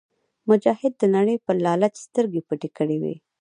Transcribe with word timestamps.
مجاهد 0.49 0.93
د 0.97 1.03
نړۍ 1.15 1.37
پر 1.45 1.55
لالچ 1.65 1.95
سترګې 2.07 2.41
پټې 2.47 2.69
کړې 2.77 2.97
وي. 3.01 3.15